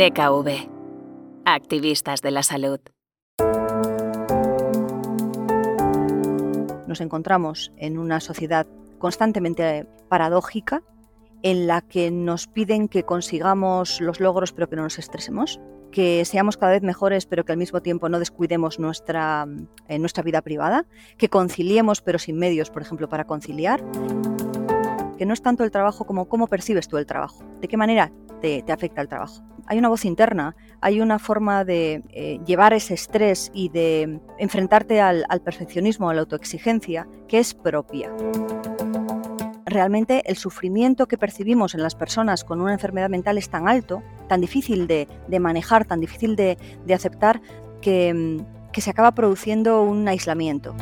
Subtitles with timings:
[0.00, 0.48] DKV.
[1.44, 2.80] Activistas de la salud.
[6.86, 8.66] Nos encontramos en una sociedad
[8.98, 10.82] constantemente paradójica
[11.42, 15.60] en la que nos piden que consigamos los logros pero que no nos estresemos,
[15.92, 19.46] que seamos cada vez mejores pero que al mismo tiempo no descuidemos nuestra,
[19.86, 20.86] eh, nuestra vida privada,
[21.18, 23.84] que conciliemos pero sin medios, por ejemplo, para conciliar,
[25.18, 28.10] que no es tanto el trabajo como cómo percibes tú el trabajo, de qué manera
[28.40, 29.42] te, afecta el trabajo.
[29.66, 35.00] Hay una voz interna, hay una forma de eh, llevar ese estrés y de enfrentarte
[35.00, 38.10] al, perfeccionismo, a la autoexigencia, que es propia
[39.66, 44.02] realmente el sufrimiento que percibimos en las personas con una enfermedad mental es tan alto,
[44.28, 45.06] tan difícil de,
[45.38, 46.58] manejar, tan difícil de,
[46.92, 47.40] aceptar,
[47.80, 50.74] que, que se acaba produciendo un aislamiento.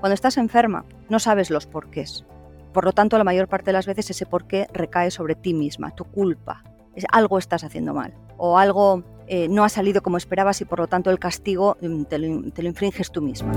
[0.00, 2.24] Cuando estás enferma, no sabes los porqués.
[2.72, 5.94] Por lo tanto, la mayor parte de las veces ese porqué recae sobre ti misma,
[5.94, 6.62] tu culpa.
[6.94, 10.80] Es, algo estás haciendo mal o algo eh, no ha salido como esperabas y por
[10.80, 13.52] lo tanto el castigo mm, te lo infringes tú misma.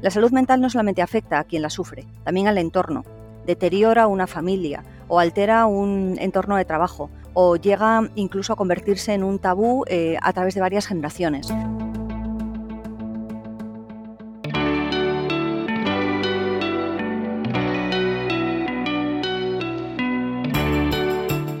[0.00, 3.04] La salud mental no solamente afecta a quien la sufre, también al entorno.
[3.44, 9.24] Deteriora una familia o altera un entorno de trabajo o llega incluso a convertirse en
[9.24, 11.48] un tabú eh, a través de varias generaciones.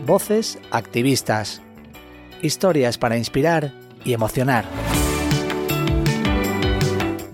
[0.06, 1.60] Voces activistas.
[2.40, 3.72] Historias para inspirar
[4.04, 4.64] y emocionar.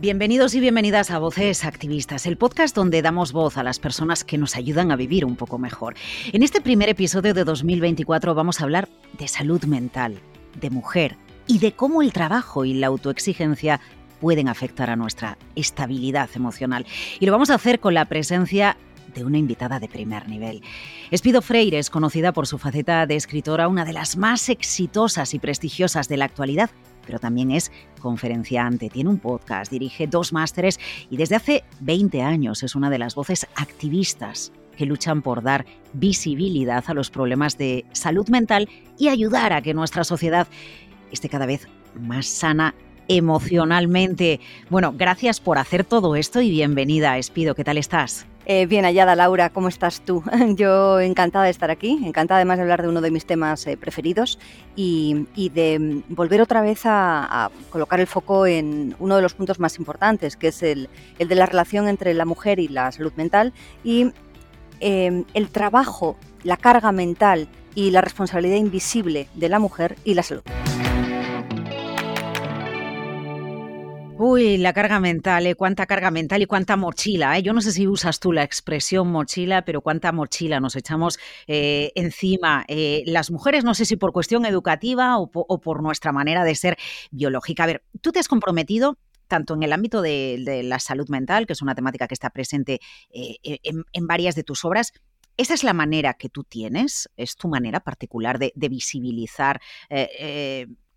[0.00, 4.38] Bienvenidos y bienvenidas a Voces Activistas, el podcast donde damos voz a las personas que
[4.38, 5.96] nos ayudan a vivir un poco mejor.
[6.32, 10.18] En este primer episodio de 2024 vamos a hablar de salud mental,
[10.58, 13.80] de mujer y de cómo el trabajo y la autoexigencia
[14.18, 16.86] pueden afectar a nuestra estabilidad emocional.
[17.20, 18.78] Y lo vamos a hacer con la presencia
[19.14, 20.62] de una invitada de primer nivel.
[21.10, 25.38] Espido Freire es conocida por su faceta de escritora, una de las más exitosas y
[25.38, 26.70] prestigiosas de la actualidad,
[27.06, 30.78] pero también es conferenciante, tiene un podcast, dirige dos másteres
[31.10, 35.66] y desde hace 20 años es una de las voces activistas que luchan por dar
[35.92, 38.68] visibilidad a los problemas de salud mental
[38.98, 40.46] y ayudar a que nuestra sociedad
[41.10, 41.68] esté cada vez
[42.00, 42.74] más sana
[43.08, 44.40] emocionalmente.
[44.70, 48.26] Bueno, gracias por hacer todo esto y bienvenida, Espido, ¿qué tal estás?
[48.44, 50.22] Eh, bien hallada, Laura, ¿cómo estás tú?
[50.56, 53.76] Yo encantada de estar aquí, encantada además de hablar de uno de mis temas eh,
[53.76, 54.38] preferidos
[54.74, 59.60] y, de mm, volver otra vez a, colocar el foco en uno de los puntos
[59.60, 60.88] más importantes, que es el,
[61.18, 63.52] de la relación entre la mujer y la salud mental
[63.84, 64.12] y
[64.80, 70.22] em, el trabajo, la carga mental y la responsabilidad invisible de la mujer y la
[70.22, 70.42] salud.
[74.18, 75.54] Uy, la carga mental, ¿eh?
[75.54, 77.36] cuánta carga mental y cuánta mochila.
[77.38, 77.42] ¿eh?
[77.42, 81.92] Yo no sé si usas tú la expresión mochila, pero cuánta mochila nos echamos eh,
[81.94, 82.64] encima.
[82.68, 86.76] Eh, las mujeres, no sé si por cuestión educativa o, por nuestra manera de ser
[87.10, 87.64] biológica.
[87.64, 91.54] A ver, tú te has comprometido tanto en el ámbito de, la salud mental, que
[91.54, 92.80] es una temática que está presente
[93.10, 94.92] e, en, varias de tus obras,
[95.38, 99.62] esa es la manera que tú tienes, es tu manera particular de, visibilizar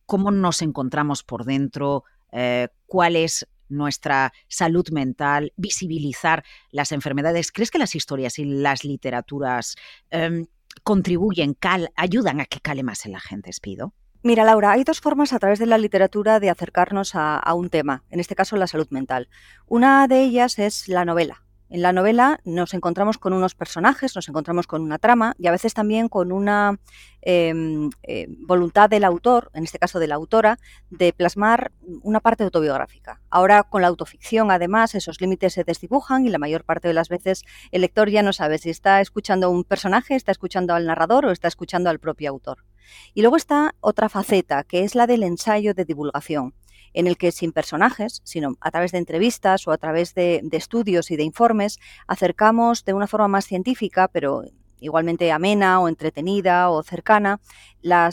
[0.05, 2.03] cómo nos encontramos por dentro,
[2.37, 7.51] eh, cuál es nuestra salud mental, visibilizar las enfermedades.
[7.51, 9.75] ¿Crees que las historias y las literaturas
[10.11, 10.45] em,
[10.83, 11.57] contribuyen,
[11.95, 13.93] ayudan a que cale más en la gente, Espido?
[14.25, 18.03] Mira, Laura, hay dos formas a través de la literatura de acercarnos a, un tema,
[18.09, 19.29] en este caso la salud mental.
[19.67, 21.44] Una de ellas es la novela.
[21.69, 25.51] En la novela nos encontramos con unos personajes, nos encontramos con una trama y a
[25.51, 26.79] veces también con una
[27.21, 30.59] em, eh, voluntad del autor, en este caso de la autora,
[30.91, 31.71] de plasmar
[32.03, 33.19] una parte autobiográfica.
[33.31, 37.09] Ahora con la autoficción, además, esos límites se desdibujan y la mayor parte de las
[37.09, 40.85] veces el lector ya no sabe si está escuchando a un personaje, está escuchando al
[40.85, 42.63] narrador o está escuchando al propio autor.
[43.15, 46.53] Y luego está otra faceta, que es la del ensayo de divulgación
[46.95, 51.11] en el que sin personajes, sino a través de entrevistas o a través de, estudios
[51.11, 54.43] y de informes, acercamos de una forma más científica, pero
[54.79, 57.41] igualmente amena o entretenida o cercana,
[57.83, 58.09] eh,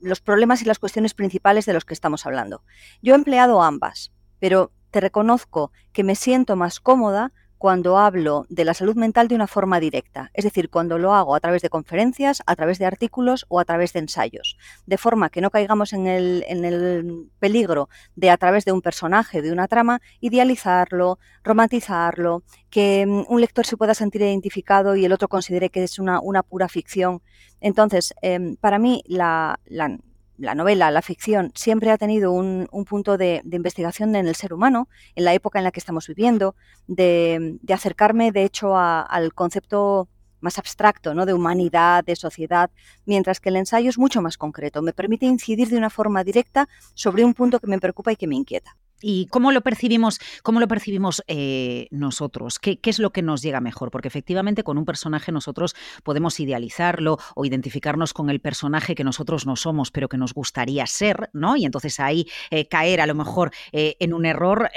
[0.00, 2.62] los problemas y las cuestiones principales de los que estamos hablando.
[3.02, 8.64] Yo he empleado ambas, pero te reconozco que me siento más cómoda cuando hablo de
[8.64, 11.70] la salud mental de una forma directa, es decir, cuando lo hago a través de
[11.70, 14.56] conferencias, a través de artículos o a través de ensayos,
[14.86, 19.52] de forma que no caigamos en el, peligro de a través de un personaje, de
[19.52, 25.28] una trama, idealizarlo, romantizarlo, que mm, un lector se pueda sentir identificado y el otro
[25.28, 27.22] considere que es una, una pura ficción.
[27.60, 29.96] Entonces, em, para mí la, la
[30.38, 34.88] la novela, la ficción, siempre ha tenido un, punto de, investigación en el ser humano,
[35.14, 36.54] en la época en la que estamos viviendo,
[36.86, 40.08] de, acercarme, de hecho, al concepto
[40.40, 41.26] más abstracto, ¿no?
[41.26, 42.70] de humanidad, de sociedad,
[43.04, 46.68] mientras que el ensayo es mucho más concreto, me permite incidir de una forma directa
[46.94, 48.76] sobre un punto que me preocupa y que me inquieta.
[49.02, 52.58] ¿Y cómo lo percibimos, cómo lo percibimos eh, nosotros?
[52.58, 53.90] ¿Qué, es lo que nos llega mejor?
[53.90, 59.46] Porque efectivamente con un personaje nosotros podemos idealizarlo o identificarnos con el personaje que nosotros
[59.46, 61.56] no somos, pero que nos gustaría ser, ¿no?
[61.56, 64.70] Y entonces ahí eh, caer a lo mejor eh, en un error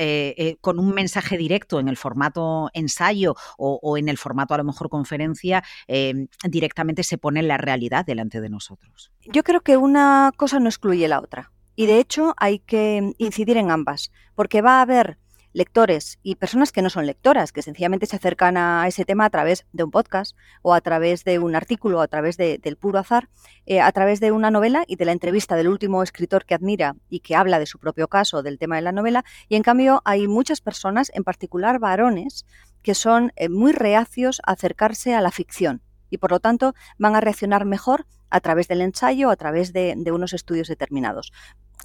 [0.62, 4.64] con un mensaje directo en el formato ensayo o, o, en el formato a lo
[4.64, 5.64] mejor conferencia,
[6.44, 9.12] directamente se pone la realidad delante de nosotros.
[9.26, 11.52] Yo creo que una cosa no excluye la otra.
[11.80, 15.18] Y de hecho hay que incidir en ambas, porque va a haber
[15.54, 19.30] lectores y personas que no son lectoras, que sencillamente se acercan a ese tema a
[19.30, 23.00] través de un podcast o a través de un artículo, o a través del puro
[23.00, 23.30] azar,
[23.66, 26.98] eh, a través de una novela y de la entrevista del último escritor que admira
[27.10, 29.24] y que habla de su propio caso, del tema de la novela.
[29.48, 32.46] Y en cambio hay muchas personas, en particular varones,
[32.84, 37.16] que son eh, muy reacios a acercarse a la ficción y por lo tanto van
[37.16, 41.32] a reaccionar mejor a través del ensayo, a través de unos estudios determinados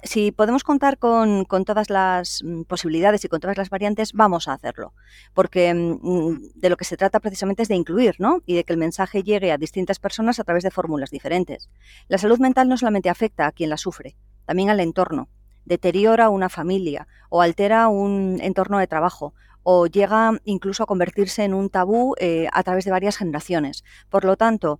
[0.03, 4.53] si podemos contar con, todas las mm, posibilidades y con todas las variantes, vamos a
[4.53, 4.93] hacerlo.
[5.33, 8.41] Porque mm, de lo que se trata precisamente es de incluir, ¿no?
[8.45, 11.69] Y de que el mensaje llegue a distintas personas a través de fórmulas diferentes.
[12.07, 14.15] La salud mental no solamente afecta a quien la sufre,
[14.45, 15.29] también al entorno.
[15.65, 19.33] Deteriora una familia o altera un entorno de trabajo
[19.63, 23.83] o llega incluso a convertirse en un tabú eh, a través de varias generaciones.
[24.09, 24.79] Por lo tanto,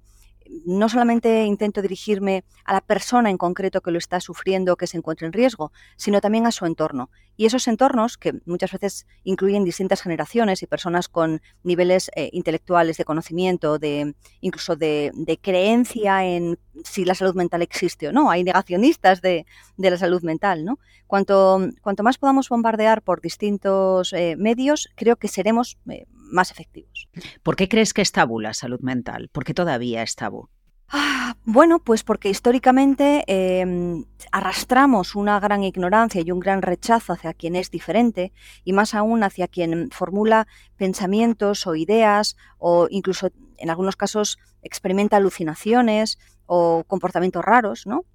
[0.65, 4.97] no solamente intento dirigirme a la persona en concreto que lo está sufriendo, que se
[4.97, 7.09] encuentra en riesgo, sino también a su entorno.
[7.37, 12.97] Y esos entornos, que muchas veces incluyen distintas generaciones y personas con niveles eh, intelectuales
[12.97, 15.11] de conocimiento, de incluso de,
[15.41, 18.31] creencia en si la salud mental existe o no.
[18.31, 19.45] Hay negacionistas de,
[19.77, 20.63] la salud mental.
[20.63, 20.79] ¿no?
[21.07, 27.07] Cuanto, cuanto, más podamos bombardear por distintos eh, medios, creo que seremos eh, más efectivos.
[27.43, 29.29] ¿Por qué crees que es tabú la salud mental?
[29.31, 30.49] ¿Por qué todavía es tabú?
[30.89, 37.33] Ah, bueno, pues porque históricamente em, arrastramos una gran ignorancia y un gran rechazo hacia
[37.33, 38.33] quien es diferente
[38.63, 45.17] y más aún hacia quien formula pensamientos o ideas o incluso en algunos casos experimenta
[45.17, 48.05] alucinaciones o comportamientos raros, ¿no?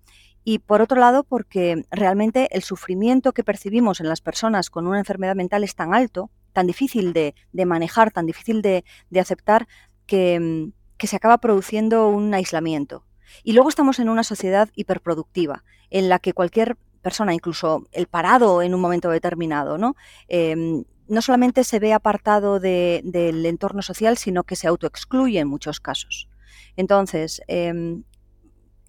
[0.44, 4.98] Y por otro lado, porque realmente el sufrimiento que percibimos en las personas con una
[4.98, 7.35] enfermedad mental es tan alto tan difícil de,
[7.67, 8.85] manejar, tan difícil de,
[9.19, 9.69] aceptar,
[10.06, 13.05] que, que se acaba produciendo un aislamiento.
[13.43, 18.62] Y luego estamos en una sociedad hiperproductiva, en la que cualquier persona, incluso el parado
[18.62, 19.97] en un momento determinado, ¿no?
[20.29, 25.81] Em, no solamente se ve apartado del entorno social, sino que se autoexcluye en muchos
[25.81, 26.29] casos.
[26.76, 28.05] Entonces, em,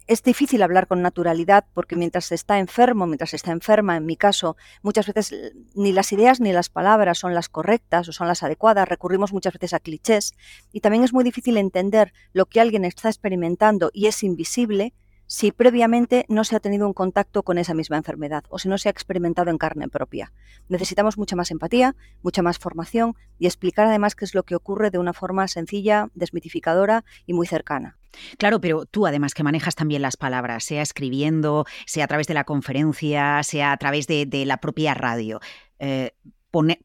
[0.06, 4.56] es difícil hablar con naturalidad porque mientras está enfermo, mientras está enferma, en mi caso,
[4.82, 8.42] muchas veces eh, ni las ideas ni las palabras son las correctas o son las
[8.42, 10.34] adecuadas, recurrimos muchas veces a clichés
[10.72, 14.94] y también es muy difícil entender lo que alguien está experimentando y es invisible
[15.26, 18.76] si previamente no se ha tenido un contacto con esa misma enfermedad o si no
[18.76, 20.32] se ha experimentado en carne propia.
[20.68, 24.90] Necesitamos mucha más empatía, mucha más formación y explicar además qué es lo que ocurre
[24.90, 27.96] de una forma sencilla, desmitificadora y muy cercana.
[28.38, 32.34] Claro, pero tú además que manejas también las palabras, sea escribiendo, sea a través de
[32.34, 35.40] la conferencia, sea a través de, la propia radio.
[35.78, 36.12] Eh,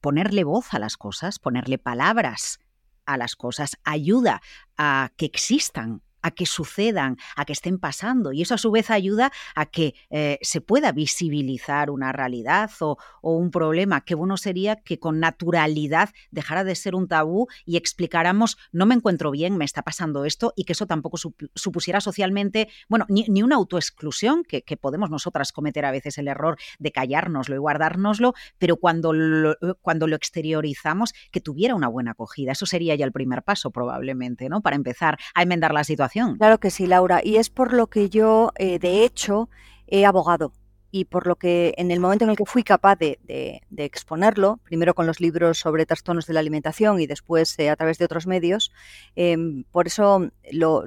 [0.01, 2.59] ponerle voz a las cosas, ponerle palabras
[3.05, 4.41] a las cosas, ayuda
[4.77, 8.31] a que existan a que sucedan, a que estén pasando.
[8.31, 12.97] Y eso a su vez ayuda a que eh, se pueda visibilizar una realidad o,
[13.21, 14.01] un problema.
[14.01, 18.95] Qué bueno sería que con naturalidad dejara de ser un tabú y explicáramos, no me
[18.95, 21.17] encuentro bien, me está pasando esto, y que eso tampoco
[21.55, 26.91] supusiera socialmente, bueno, ni, una autoexclusión, que, podemos nosotras cometer a veces el error de
[26.91, 32.53] callárnoslo y guardárnoslo, pero cuando lo, cuando lo exteriorizamos, que tuviera una buena acogida.
[32.53, 34.61] Eso sería ya el primer paso probablemente, ¿no?
[34.61, 36.06] Para empezar a enmendar la situación
[36.37, 37.21] Claro que sí, Laura.
[37.23, 39.49] Y es por lo que yo, eh, de hecho,
[39.87, 40.53] he abogado
[40.91, 44.95] y por lo que en el momento en el que fui capaz de, exponerlo, primero
[44.95, 48.25] con los libros sobre trastornos de la alimentación y después eh, a través de otros
[48.25, 48.71] medios,
[49.15, 50.85] em, por eso lo,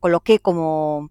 [0.00, 1.10] coloqué como,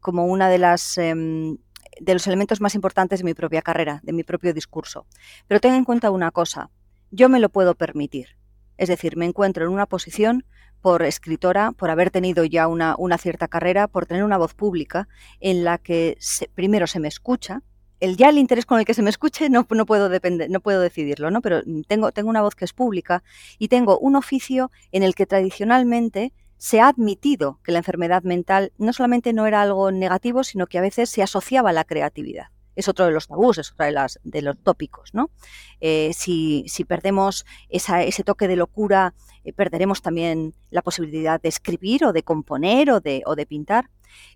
[0.00, 0.98] como una de las...
[0.98, 1.58] Em,
[1.98, 5.06] de los elementos más importantes de mi propia carrera, de mi propio discurso.
[5.48, 6.68] Pero ten en cuenta una cosa,
[7.10, 8.36] yo me lo puedo permitir.
[8.76, 10.44] Es decir, me encuentro en una posición
[10.86, 15.08] por escritora, por haber tenido ya una, cierta carrera, por tener una voz pública
[15.40, 16.16] en la que
[16.54, 17.64] primero se me escucha,
[17.98, 20.60] el ya el interés con el que se me escuche no, no puedo depender, no
[20.60, 21.42] puedo decidirlo, ¿no?
[21.42, 23.24] Pero tengo, tengo una voz que es pública
[23.58, 28.72] y tengo un oficio en el que tradicionalmente se ha admitido que la enfermedad mental
[28.78, 32.46] no solamente no era algo negativo, sino que a veces se asociaba a la creatividad.
[32.76, 35.14] Es otro de los tabús, es otro de, las, de los tópicos.
[35.14, 35.30] ¿no?
[35.80, 39.14] Eh, si, perdemos ese toque de locura,
[39.44, 43.90] eh, perderemos también la posibilidad de escribir o de componer o de, o de pintar.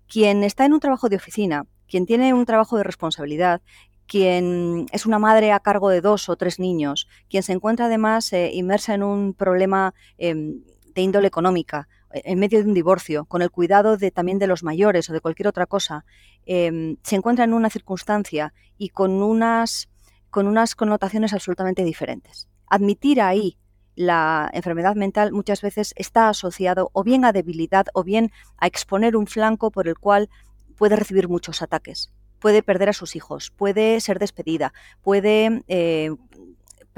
[0.08, 3.60] Quien está en un trabajo de oficina, quien tiene un trabajo de responsabilidad,
[4.06, 8.32] quien es una madre a cargo de dos o tres niños, quien se encuentra además
[8.32, 10.62] eh, inmersa en un problema em,
[10.94, 14.62] de índole económica, en medio de un divorcio, con el cuidado de, también de los
[14.62, 16.04] mayores o de cualquier otra cosa,
[16.46, 19.88] em, se encuentra en una circunstancia y con unas,
[20.30, 22.48] con unas connotaciones absolutamente diferentes.
[22.66, 23.58] Admitir ahí
[23.94, 29.16] la enfermedad mental muchas veces está asociado o bien a debilidad o bien a exponer
[29.16, 30.30] un flanco por el cual
[30.76, 36.10] puede recibir muchos ataques puede perder a sus hijos, puede ser despedida, puede eh,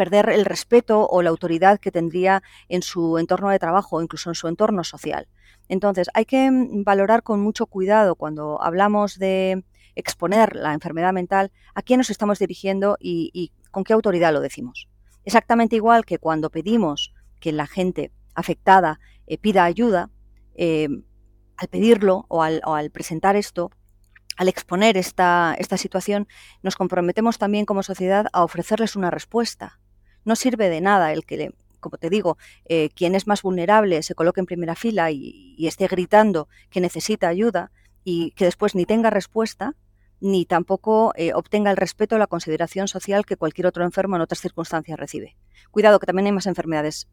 [0.03, 4.31] perder el respeto o la autoridad que tendría en su entorno de trabajo o incluso
[4.31, 5.29] en su entorno social.
[5.69, 9.63] Entonces, hay que mm, valorar con mucho cuidado cuando hablamos de
[9.95, 14.89] exponer la enfermedad mental a quién nos estamos dirigiendo y, con qué autoridad lo decimos.
[15.25, 20.11] Exactamente igual que cuando pedimos que la gente afectada eh, pida ayuda,
[20.57, 20.89] eh,
[21.59, 23.71] al pedirlo o al presentar esto,
[24.37, 26.27] al exponer esta situación,
[26.65, 29.79] nos comprometemos también como sociedad a ofrecerles una respuesta.
[30.25, 34.15] No sirve de nada el que, como te digo, eh, quien es más vulnerable se
[34.15, 37.71] coloque en primera fila y, esté gritando que necesita ayuda
[38.05, 39.77] y que después ni tenga respuesta,
[40.21, 44.23] ni tampoco eh, obtenga el respeto o la consideración social que cualquier otro enfermo en
[44.23, 45.37] otras circunstancias recibe.
[45.71, 47.09] Cuidado, que también hay más enfermedades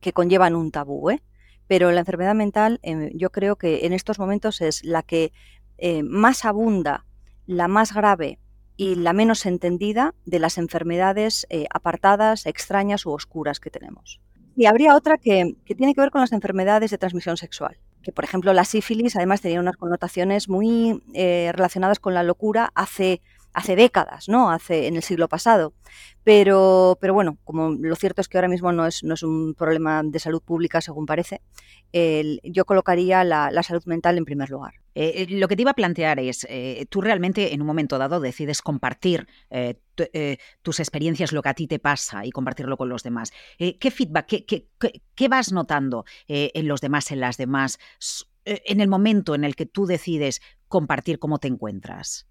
[0.00, 1.22] que conllevan un tabú, ¿eh?
[1.66, 5.32] pero la enfermedad mental em, yo creo que en estos momentos es la que
[5.78, 7.06] eh, más abunda,
[7.46, 8.38] la más grave
[8.76, 14.20] y la menos entendida de las enfermedades eh, apartadas, extrañas u oscuras que tenemos.
[14.56, 18.24] Y habría otra que, tiene que ver con las enfermedades de transmisión sexual, que por
[18.24, 23.20] ejemplo la sífilis además tenía unas connotaciones muy eh, relacionadas con la locura hace
[23.54, 24.50] hace décadas, ¿no?
[24.50, 25.72] Hace, en el siglo pasado.
[26.24, 29.54] Pero, pero bueno, como lo cierto es que ahora mismo no es, no es un
[29.54, 31.40] problema de salud pública, según parece,
[32.42, 34.74] yo colocaría la, salud mental en primer lugar.
[34.96, 37.98] Eh, eh, lo que te iba a plantear es, eh, tú realmente en un momento
[37.98, 39.28] dado decides compartir
[40.62, 43.32] tus experiencias, lo que a ti te pasa y compartirlo con los demás.
[43.58, 44.68] ¿Qué feedback, qué,
[45.14, 47.78] qué vas notando en los demás, en las demás,
[48.44, 52.26] en el momento en el que tú decides compartir cómo te encuentras?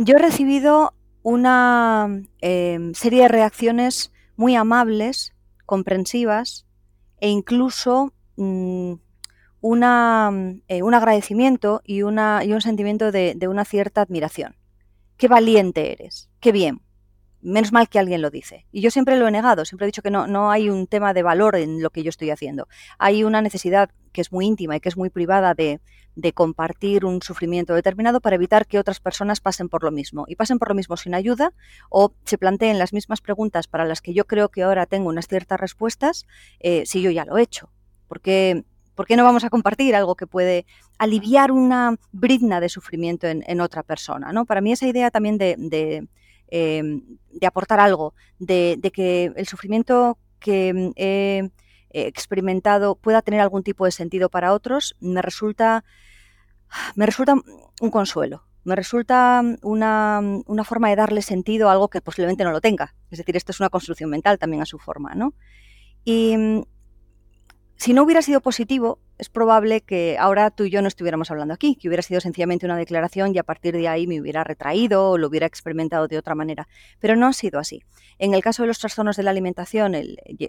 [0.00, 2.08] Yo he recibido una
[2.40, 5.34] em, serie de reacciones muy amables,
[5.66, 6.66] comprensivas
[7.20, 8.92] e incluso mm,
[9.60, 10.30] una,
[10.68, 14.54] eh, un agradecimiento y, una, y un sentimiento de, de, una cierta admiración.
[15.16, 16.80] Qué valiente eres, qué bien.
[17.40, 18.66] Menos mal que alguien lo dice.
[18.72, 21.14] Y yo siempre lo he negado, siempre he dicho que no, no hay un tema
[21.14, 22.68] de valor en lo que yo estoy haciendo.
[22.98, 25.80] Hay una necesidad que es muy íntima y que es muy privada de,
[26.16, 30.34] de compartir un sufrimiento determinado para evitar que otras personas pasen por lo mismo y
[30.34, 31.52] pasen por lo mismo sin ayuda
[31.90, 35.28] o se planteen las mismas preguntas para las que yo creo que ahora tengo unas
[35.28, 36.26] ciertas respuestas
[36.58, 37.70] eh, si yo ya lo he hecho.
[38.08, 38.64] Porque
[38.98, 40.66] ¿Por qué no vamos a compartir algo que puede
[40.98, 44.32] aliviar una brizna de sufrimiento en, otra persona?
[44.32, 44.44] ¿no?
[44.44, 46.08] Para mí esa idea también de,
[46.50, 47.02] em,
[47.46, 51.50] aportar algo, de, que el sufrimiento que he
[51.90, 55.84] experimentado pueda tener algún tipo de sentido para otros, me resulta
[56.94, 57.34] me resulta
[57.80, 60.20] un consuelo, me resulta una,
[60.64, 62.94] forma de darle sentido a algo que posiblemente no lo tenga.
[63.10, 65.32] Es decir, esto es una construcción mental también a su forma, ¿no?
[66.04, 66.60] Mm,
[67.78, 71.54] si no hubiera sido positivo, es probable que ahora tú y yo no estuviéramos hablando
[71.54, 75.10] aquí, que hubiera sido sencillamente una declaración y a partir de ahí me hubiera retraído
[75.10, 76.66] o lo hubiera experimentado de otra manera.
[76.98, 77.84] Pero no ha sido así.
[78.18, 79.94] En el caso de los trastornos de la alimentación,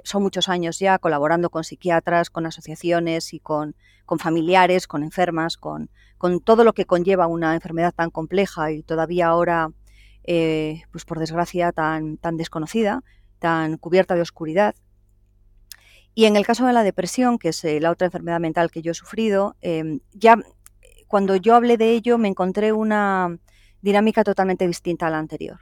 [0.03, 3.75] son muchos años ya colaborando con psiquiatras, con asociaciones y con,
[4.17, 5.91] familiares, con enfermas, con,
[6.43, 9.69] todo lo que conlleva una enfermedad tan compleja y todavía ahora,
[10.23, 13.03] eh, pues por desgracia, tan, tan desconocida,
[13.37, 14.73] tan cubierta de oscuridad.
[16.15, 18.81] Y en el caso de la depresión, que es eh, la otra enfermedad mental que
[18.81, 20.37] yo he sufrido, em, ya
[21.07, 23.39] cuando yo hablé de ello me encontré una
[23.81, 25.59] dinámica totalmente distinta a la anterior.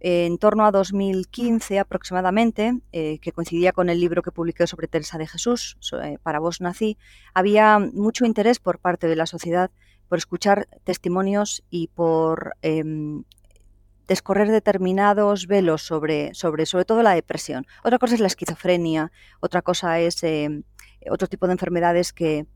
[0.00, 5.18] En torno a 2015 aproximadamente, eh, que coincidía con el libro que publiqué sobre Teresa
[5.18, 6.98] de Jesús, eh, Para vos nací,
[7.34, 9.70] había mucho interés por parte de la sociedad
[10.08, 13.24] por escuchar testimonios y por em,
[14.08, 17.66] descorrer determinados velos sobre, sobre, sobre todo la depresión.
[17.84, 20.62] Otra cosa es la esquizofrenia, otra cosa es eh,
[21.10, 22.46] otro tipo de enfermedades que,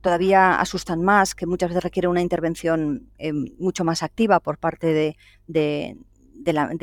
[0.00, 5.16] todavía asustan más, que muchas veces requieren una intervención eh, mucho más activa por parte
[5.48, 5.96] de,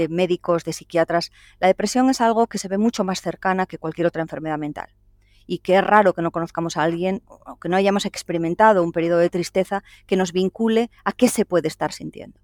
[0.10, 1.32] médicos, de psiquiatras.
[1.62, 4.90] La depresión es algo que se ve mucho más cercana que cualquier otra enfermedad mental
[5.48, 8.92] y que es raro que no conozcamos a alguien o que no hayamos experimentado un
[8.92, 12.42] periodo de tristeza que nos vincule a qué se puede estar sintiendo.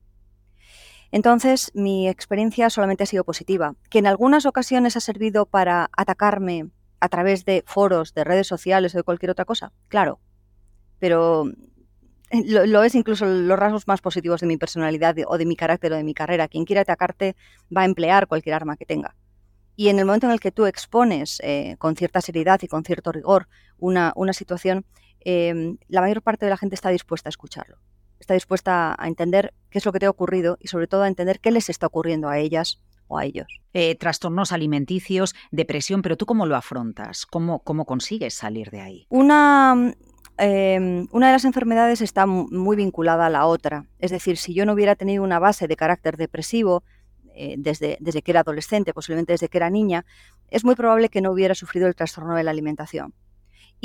[1.15, 6.72] Entonces, mi experiencia solamente ha sido positiva, que en algunas ocasiones ha servido para atacarme
[7.00, 10.19] a través de foros, de redes sociales o de cualquier otra cosa, claro,
[11.00, 11.45] pero
[12.31, 15.93] eh, lo, es incluso los rasgos más positivos de mi personalidad o de mi carácter
[15.93, 16.50] o de mi carrera.
[16.50, 17.38] Quien quiera atacarte
[17.74, 19.15] va a emplear cualquier arma que tenga.
[19.77, 22.84] Y en el momento en el que tú expones eh, con cierta seriedad y con
[22.84, 24.86] cierto rigor una, situación,
[25.22, 27.77] em, la mayor parte de la gente está dispuesta a escucharlo.
[28.25, 31.08] Está dispuesta a entender qué es lo que te ha ocurrido y sobre todo a
[31.08, 33.46] entender qué les está ocurriendo a ellas o a ellos.
[33.74, 37.27] Eh, trastornos alimenticios, depresión, pero tú cómo lo afrontas?
[37.27, 39.05] ¿Cómo, cómo consigues salir de ahí?
[39.10, 39.94] Una,
[40.39, 43.86] em, una de las enfermedades está muy vinculada a la otra.
[44.00, 46.84] Es decir, si yo no hubiera tenido una base de carácter depresivo,
[47.36, 50.03] eh, desde, desde que era adolescente, posiblemente desde que era niña,
[50.50, 53.13] es muy probable que no hubiera sufrido el trastorno de la alimentación.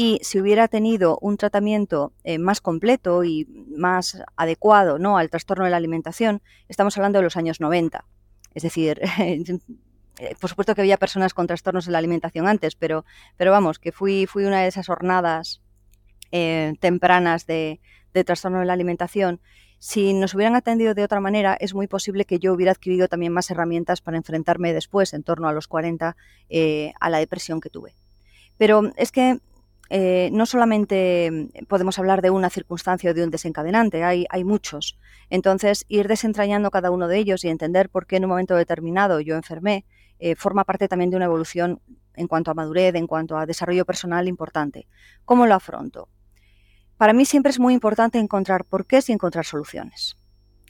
[0.02, 5.18] Y si hubiera tenido un tratamiento eh, más completo y más adecuado ¿no?
[5.18, 6.40] al trastorno de la alimentación,
[6.70, 8.06] estamos hablando de los años 90.
[8.54, 9.44] Es decir, eh,
[10.40, 13.04] por supuesto que había personas con trastornos de la alimentación antes, pero,
[13.36, 15.60] pero vamos, que fui, fui una de esas jornadas
[16.30, 17.78] tempranas de,
[18.24, 19.38] trastorno de la alimentación
[19.80, 23.34] si nos hubieran atendido de otra manera, es muy posible que yo hubiera adquirido también
[23.34, 26.16] más herramientas para enfrentarme después, en torno a los 40,
[26.48, 27.94] eh, a la depresión que tuve.
[28.56, 29.40] Pero es que
[29.90, 34.96] eh, no solamente podemos hablar de una circunstancia o de un desencadenante, hay, hay, muchos.
[35.30, 39.18] Entonces, ir desentrañando cada uno de ellos y entender por qué en un momento determinado
[39.18, 39.84] yo enfermé,
[40.20, 41.80] eh, forma parte también de una evolución
[42.14, 44.86] en cuanto a madurez, en cuanto a desarrollo personal importante.
[45.24, 46.08] ¿Cómo lo afronto?
[46.96, 50.16] Para mí siempre es muy importante encontrar por qué y encontrar soluciones.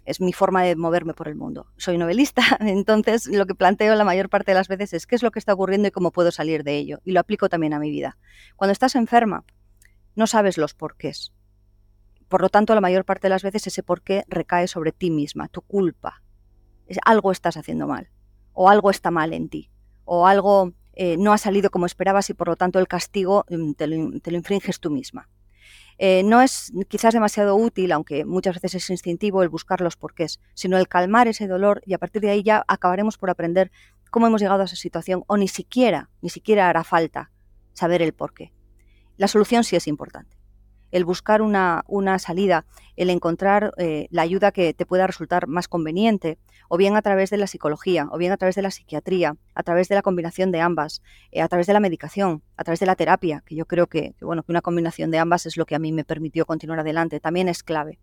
[0.04, 1.66] Es mi forma de moverme por el mundo.
[1.76, 5.22] Soy novelista, entonces lo que planteo la mayor parte de las veces es qué es
[5.22, 7.00] lo que está ocurriendo y cómo puedo salir de ello.
[7.04, 8.18] Y lo aplico también a mi vida.
[8.56, 9.44] Cuando estás enferma,
[10.16, 11.32] no sabes los porqués.
[12.28, 15.48] Por lo tanto, la mayor parte de las veces ese porqué recae sobre ti misma,
[15.48, 16.22] tu culpa.
[17.04, 18.10] algo estás haciendo mal,
[18.52, 19.70] o algo está mal en ti,
[20.04, 23.72] o algo eh, no ha salido como esperabas y por lo tanto el castigo mm,
[23.72, 25.28] te lo infringes tú misma.
[26.02, 30.40] Eh, no es quizás demasiado útil, aunque muchas veces es instintivo, el buscar los porqués,
[30.54, 33.70] sino el calmar ese dolor y a partir de ahí ya acabaremos por aprender
[34.10, 37.30] cómo hemos llegado a esa situación o ni siquiera, ni siquiera hará falta
[37.74, 38.50] saber el porqué.
[39.18, 40.39] La solución sí es importante
[40.90, 41.82] el buscar una,
[42.18, 47.02] salida, el encontrar eh, la ayuda que te pueda resultar más conveniente, o bien a
[47.02, 50.02] través de la psicología, o bien a través de la psiquiatría, a través de la
[50.02, 53.54] combinación de ambas, eh, a través de la medicación, a través de la terapia, que
[53.54, 56.04] yo creo que, bueno, que una combinación de ambas es lo que a mí me
[56.04, 57.98] permitió continuar adelante, también es clave.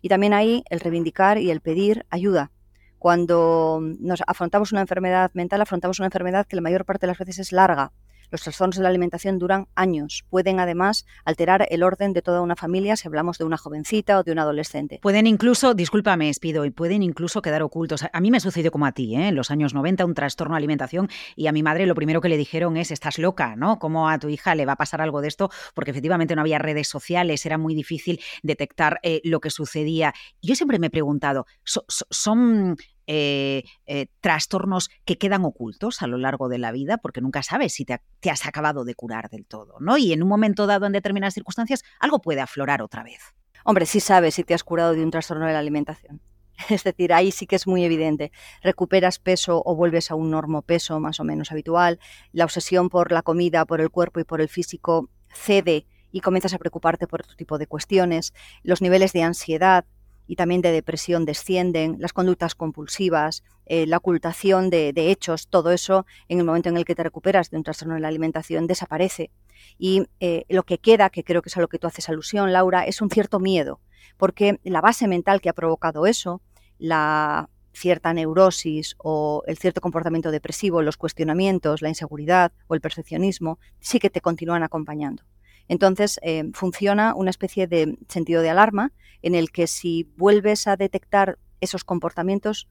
[0.00, 2.50] Y también ahí el reivindicar y el pedir ayuda.
[2.98, 7.18] Cuando nos afrontamos una enfermedad mental, afrontamos una enfermedad que la mayor parte de las
[7.18, 7.92] veces es larga,
[8.30, 10.24] los trastornos de la alimentación duran años.
[10.30, 14.22] Pueden además alterar el orden de toda una familia si hablamos de una jovencita o
[14.22, 14.98] de un adolescente.
[15.02, 18.04] Pueden incluso, discúlpame, Espido, y pueden incluso quedar ocultos.
[18.12, 19.28] A mí me sucedió como a ti, ¿eh?
[19.28, 22.28] en los años 90, un trastorno de alimentación y a mi madre lo primero que
[22.28, 23.78] le dijeron es, estás loca, ¿no?
[23.78, 25.50] ¿Cómo a tu hija le va a pasar algo de esto?
[25.74, 30.14] Porque efectivamente no había redes sociales, era muy difícil detectar eh, lo que sucedía.
[30.42, 36.48] Yo siempre me he preguntado, ¿son eh, eh, trastornos que quedan ocultos a lo largo
[36.48, 39.96] de la vida, porque nunca sabes si te, has acabado de curar del todo, ¿no?
[39.96, 43.20] Y en un momento dado, en determinadas circunstancias, algo puede aflorar otra vez.
[43.64, 46.20] Hombre, sí sabes si te has curado de un trastorno de la alimentación.
[46.70, 48.32] Es decir, ahí sí que es muy evidente.
[48.62, 52.00] Recuperas peso o vuelves a un normopeso más o menos habitual.
[52.32, 56.54] La obsesión por la comida, por el cuerpo y por el físico cede y comienzas
[56.54, 58.32] a preocuparte por otro tipo de cuestiones.
[58.62, 59.84] Los niveles de ansiedad
[60.26, 66.06] y también de depresión descienden, las conductas compulsivas, eh, la ocultación de, hechos, todo eso
[66.28, 69.30] en el momento en el que te recuperas de un trastorno de la alimentación desaparece.
[69.78, 72.52] Y eh, lo que queda, que creo que es a lo que tú haces alusión,
[72.52, 73.80] Laura, es un cierto miedo,
[74.16, 76.40] porque la base mental que ha provocado eso,
[76.78, 83.58] la cierta neurosis o el cierto comportamiento depresivo, los cuestionamientos, la inseguridad o el perfeccionismo,
[83.80, 85.24] sí que te continúan acompañando.
[85.68, 90.76] Entonces, eh, funciona una especie de sentido de alarma en el que si vuelves a
[90.76, 92.68] detectar esos comportamientos,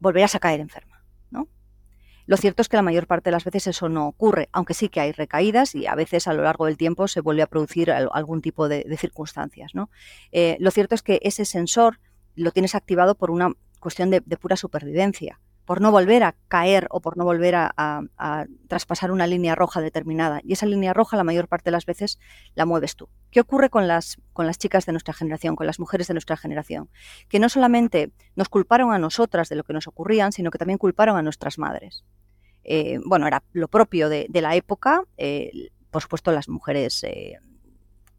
[0.00, 1.04] volverás a caer enferma.
[1.30, 1.48] ¿no?
[2.26, 4.88] Lo cierto es que la mayor parte de las veces eso no ocurre, aunque sí
[4.88, 7.90] que hay recaídas y a veces a lo largo del tiempo se vuelve a producir
[7.90, 9.74] algún tipo de, circunstancias.
[9.74, 9.90] ¿no?
[10.32, 12.00] Eh, lo cierto es que ese sensor
[12.34, 17.00] lo tienes activado por una cuestión de pura supervivencia por no volver a caer o
[17.00, 18.04] por no volver a,
[18.68, 20.40] traspasar una línea roja determinada.
[20.42, 22.18] Y esa línea roja la mayor parte de las veces
[22.54, 23.08] la mueves tú.
[23.30, 26.36] ¿Qué ocurre con las, con las chicas de nuestra generación, con las mujeres de nuestra
[26.36, 26.90] generación?
[27.28, 30.78] Que no solamente nos culparon a nosotras de lo que nos ocurrían, sino que también
[30.78, 32.04] culparon a nuestras madres.
[32.64, 35.04] Eh, bueno, era lo propio de, la época.
[35.16, 37.02] Eh, por supuesto, las mujeres...
[37.04, 37.38] Eh,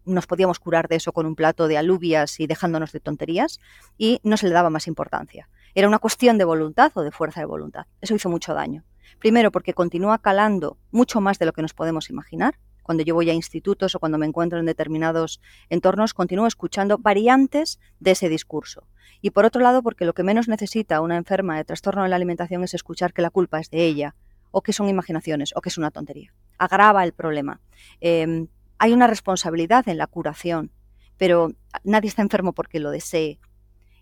[0.05, 3.59] nos podíamos curar de eso con un plato de alubias y dejándonos de tonterías
[3.97, 5.49] y no se le daba más importancia.
[5.77, 7.85] Era una cuestión de voluntad o de fuerza de voluntad.
[7.99, 8.85] Eso hizo mucho daño.
[9.19, 12.55] Primero porque continúa calando mucho más de lo que nos podemos imaginar.
[12.81, 17.79] Cuando yo voy a institutos o cuando me encuentro en determinados entornos, continúo escuchando variantes
[17.99, 18.87] de ese discurso.
[19.21, 22.15] Y por otro lado, porque lo que menos necesita una enferma de trastorno de la
[22.15, 24.15] alimentación es escuchar que la culpa es de ella,
[24.51, 26.33] o que son imaginaciones, o que es una tontería.
[26.57, 27.59] Agrava el problema.
[27.99, 30.71] Em, hay una responsabilidad en la curación,
[31.17, 31.51] pero
[31.83, 33.39] nadie está enfermo porque lo desee.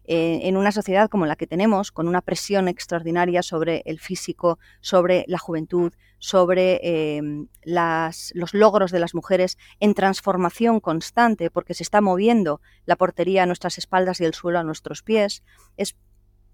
[0.05, 4.59] Eh, en una sociedad como la que tenemos, con una presión extraordinaria sobre el físico,
[4.81, 11.83] sobre la juventud, sobre em, los logros de las mujeres en transformación constante, porque se
[11.83, 15.43] está moviendo la portería a nuestras espaldas y el suelo a nuestros pies,
[15.77, 15.95] es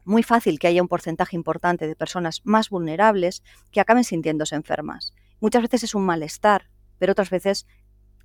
[0.06, 5.14] muy fácil que haya un porcentaje importante de personas más vulnerables que acaben sintiéndose enfermas.
[5.40, 7.68] Muchas veces es un malestar, pero otras veces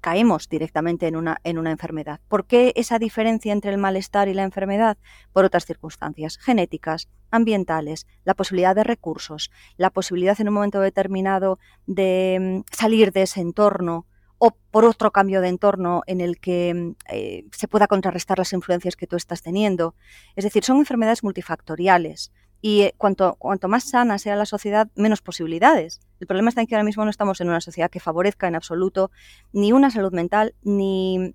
[0.04, 2.20] caemos directamente en una, en una enfermedad.
[2.28, 4.98] ¿Por qué esa diferencia entre el malestar y la enfermedad?
[5.32, 11.58] Por otras circunstancias genéticas, ambientales, la posibilidad de recursos, la posibilidad en un momento determinado
[11.86, 14.04] de mm, salir de ese entorno
[14.36, 18.52] o por otro cambio de entorno en el que mm, eh, se pueda contrarrestar las
[18.52, 19.94] influencias que tú estás teniendo.
[20.36, 22.30] Es decir, son enfermedades multifactoriales
[22.64, 26.00] y eh, cuanto, cuanto más sana sea la sociedad, menos posibilidades.
[26.18, 28.54] El problema está en que ahora mismo no estamos en una sociedad que favorezca en
[28.54, 29.10] absoluto
[29.52, 31.34] ni una salud mental, ni,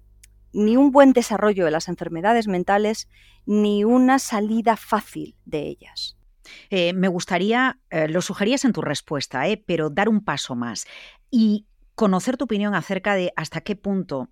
[0.53, 3.09] ni un buen desarrollo de las enfermedades mentales,
[3.45, 6.17] ni una salida fácil de ellas.
[6.71, 10.87] Eh, me gustaría, eh, lo sugerías en tu respuesta, pero dar un paso más
[11.29, 11.67] y
[11.99, 14.29] conocer tu opinión acerca de hasta qué punto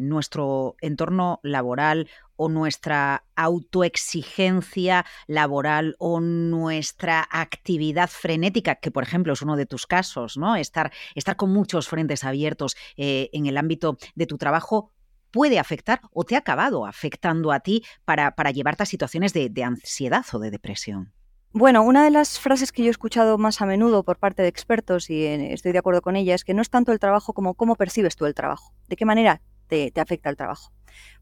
[0.00, 9.42] nuestro entorno laboral o nuestra autoexigencia laboral o nuestra actividad frenética, que por ejemplo es
[9.42, 10.56] uno de tus casos, ¿no?
[10.56, 14.90] Estar, estar con muchos frentes abiertos eh, en el ámbito de tu trabajo
[15.30, 19.50] puede afectar o te ha acabado afectando a ti para, para llevarte a situaciones de,
[19.50, 21.12] de ansiedad o de depresión.
[21.56, 24.48] Bueno, una de las frases que yo he escuchado más a menudo por parte de
[24.48, 27.32] expertos, y eh, estoy de acuerdo con ella, es que no es tanto el trabajo
[27.32, 30.72] como cómo percibes tú el trabajo, de qué manera te, afecta el trabajo.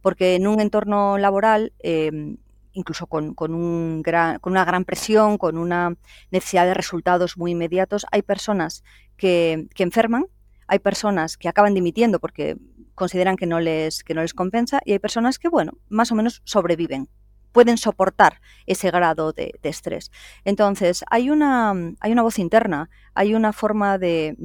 [0.01, 2.39] Porque en un entorno laboral, em,
[2.73, 5.99] incluso con, un gran, con, una gran presión, con una
[6.31, 8.85] necesidad de resultados muy inmediatos, hay personas
[9.19, 10.29] que, enferman,
[10.67, 12.57] hay personas que acaban dimitiendo porque
[12.95, 16.15] consideran que no, les, que no les compensa y hay personas que, bueno, más o
[16.15, 17.11] menos sobreviven
[17.53, 20.11] pueden soportar ese grado de, estrés.
[20.45, 24.37] Entonces, hay una, hay una voz interna, hay una forma de,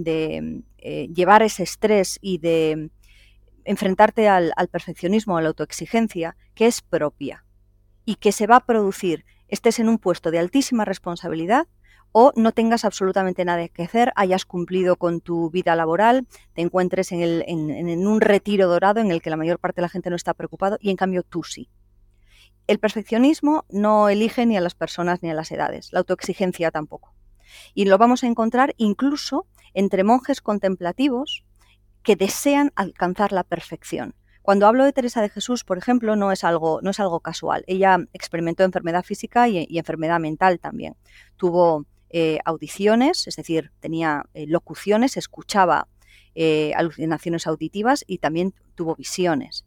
[0.77, 2.91] eh, llevar ese estrés y de
[3.65, 7.43] enfrentarte al, perfeccionismo, a la autoexigencia, que es propia
[8.05, 11.67] y que se va a producir estés en un puesto de altísima responsabilidad
[12.11, 17.11] o no tengas absolutamente nada que hacer, hayas cumplido con tu vida laboral, te encuentres
[17.11, 20.15] en, en, un retiro dorado en el que la mayor parte de la gente no
[20.15, 21.69] está preocupado y en cambio tú sí.
[22.67, 27.13] El perfeccionismo no elige ni a las personas ni a las edades, la autoexigencia tampoco.
[27.73, 31.45] Y lo vamos a encontrar incluso entre monjes contemplativos
[32.03, 34.15] que desean alcanzar la perfección.
[34.41, 37.63] Cuando hablo de Teresa de Jesús, por ejemplo, no es algo, no es algo casual.
[37.67, 40.95] Ella experimentó enfermedad física y, enfermedad mental también.
[41.35, 45.89] Tuvo eh, audiciones, es decir, tenía eh, locuciones, escuchaba
[46.33, 49.65] eh, alucinaciones auditivas y también tuvo visiones.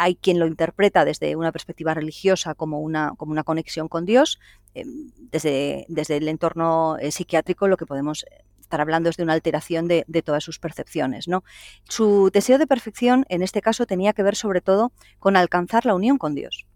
[0.00, 4.38] Hay quien lo interpreta desde una perspectiva religiosa como una, como una conexión con Dios.
[4.74, 8.24] desde, desde el entorno psiquiátrico lo que podemos
[8.70, 11.26] estar hablando es de una alteración de, todas sus percepciones.
[11.26, 11.42] ¿no?
[11.88, 15.94] Su deseo de perfección, en este caso, tenía que ver sobre todo con alcanzar la
[15.96, 16.66] unión con Dios.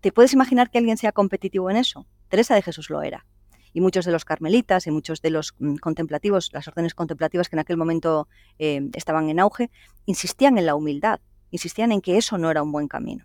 [0.00, 2.06] ¿Te puedes imaginar que alguien sea competitivo en eso?
[2.28, 3.26] Teresa de Jesús lo era.
[3.72, 7.56] Y muchos de los carmelitas y muchos de los mm, contemplativos, las órdenes contemplativas que
[7.56, 8.28] en aquel momento
[8.60, 9.70] eh, estaban en auge,
[10.06, 11.18] insistían en la humildad,
[11.50, 13.24] insistían en que eso no era un buen camino.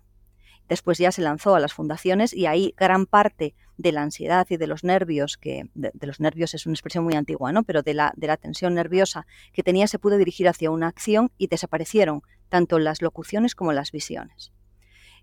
[0.68, 4.56] Después ya se lanzó a las fundaciones y ahí gran parte de la ansiedad y
[4.56, 7.64] de los nervios, que de, los nervios es una expresión muy antigua, ¿no?
[7.64, 11.30] pero de la, de la tensión nerviosa que tenía se pudo dirigir hacia una acción
[11.36, 14.52] y desaparecieron tanto las locuciones como las visiones.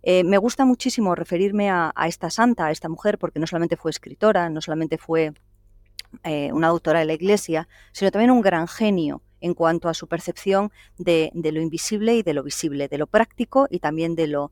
[0.04, 3.92] Eh, me gusta muchísimo referirme a, esta santa, a esta mujer, porque no solamente fue
[3.92, 5.34] escritora, no solamente fue
[6.24, 10.08] eh, una autora de la Iglesia, sino también un gran genio en cuanto a su
[10.08, 14.52] percepción de, lo invisible y de lo visible, de lo práctico y también de lo,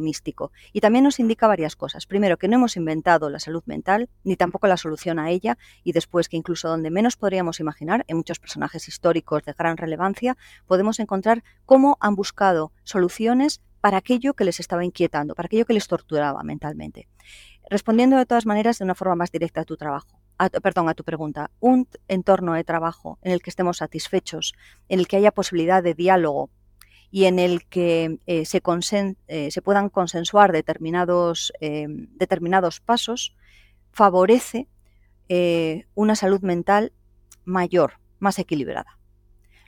[0.00, 0.52] místico.
[0.72, 2.06] Y también nos indica varias cosas.
[2.06, 5.92] Primero, que no hemos inventado la salud mental, ni tampoco la solución a ella, y
[5.92, 11.00] después que incluso donde menos podríamos imaginar, en muchos personajes históricos de gran relevancia, podemos
[11.00, 15.88] encontrar cómo han buscado soluciones para aquello que les estaba inquietando, para aquello que les
[15.88, 17.08] torturaba mentalmente.
[17.70, 20.20] Respondiendo de todas maneras de una forma más directa a tu trabajo
[20.62, 24.54] perdón, a tu pregunta, un entorno de trabajo en el que estemos satisfechos,
[24.88, 26.50] en el que haya posibilidad de diálogo
[27.10, 28.62] y en el que eh, se,
[29.28, 33.34] eh, se, puedan consensuar determinados, em, determinados pasos,
[33.92, 34.68] favorece
[35.28, 36.92] eh, una salud mental
[37.44, 38.98] mayor, más equilibrada.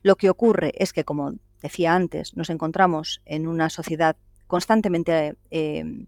[0.02, 6.06] Lo que ocurre es que, como decía antes, nos encontramos en una sociedad constantemente eh,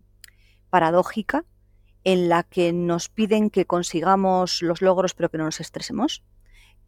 [0.70, 1.44] paradójica
[2.05, 6.23] en la que nos piden que consigamos los logros pero que no nos estresemos,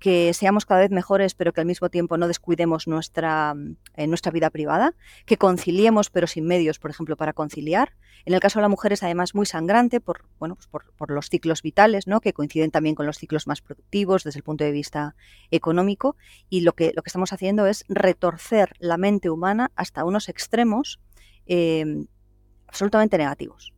[0.03, 3.55] que seamos cada vez mejores pero que al mismo tiempo no descuidemos nuestra,
[3.95, 4.95] eh, nuestra vida privada,
[5.27, 7.93] que conciliemos pero sin medios, por ejemplo, para conciliar.
[8.25, 11.13] En el caso de la mujer es además muy sangrante por, bueno, pues por, por,
[11.13, 12.21] los ciclos vitales, ¿no?
[12.21, 15.15] que coinciden también con los ciclos más productivos desde el punto de vista
[15.53, 16.17] económico
[16.49, 21.01] y lo que, lo que estamos haciendo es retorcer la mente humana hasta unos extremos
[21.47, 22.07] eh,
[22.67, 23.73] absolutamente negativos,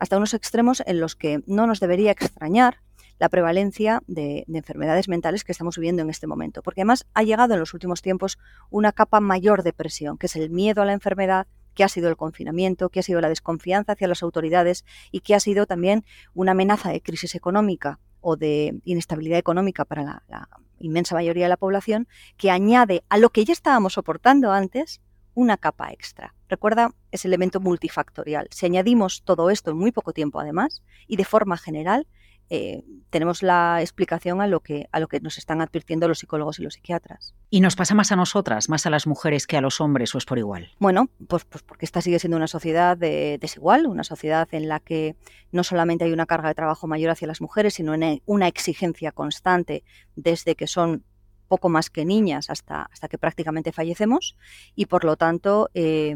[0.00, 2.78] hasta unos extremos en los que no nos debería extrañar
[3.20, 6.62] la prevalencia de, enfermedades mentales que estamos viviendo en este momento.
[6.62, 8.38] Porque además ha llegado en los últimos tiempos
[8.70, 12.08] una capa mayor de presión, que es el miedo a la enfermedad, que ha sido
[12.08, 16.04] el confinamiento, que ha sido la desconfianza hacia las autoridades y que ha sido también
[16.34, 21.50] una amenaza de crisis económica o de inestabilidad económica para la, la inmensa mayoría de
[21.50, 22.08] la población,
[22.38, 25.02] que añade a lo que ya estábamos soportando antes
[25.40, 26.34] una capa extra.
[26.48, 28.48] Recuerda ese elemento multifactorial.
[28.50, 32.06] Si añadimos todo esto en muy poco tiempo además y de forma general,
[32.50, 36.58] eh, tenemos la explicación a lo, que, a lo que nos están advirtiendo los psicólogos
[36.58, 37.32] y los psiquiatras.
[37.48, 40.18] ¿Y nos pasa más a nosotras, más a las mujeres que a los hombres o
[40.18, 40.68] es por igual?
[40.78, 45.16] Bueno, pues, pues porque esta sigue siendo una sociedad desigual, una sociedad en la que
[45.52, 47.94] no solamente hay una carga de trabajo mayor hacia las mujeres, sino
[48.26, 49.84] una exigencia constante
[50.16, 51.04] desde que son
[51.50, 54.36] poco más que niñas hasta, hasta que prácticamente fallecemos
[54.76, 56.14] y por lo tanto eh,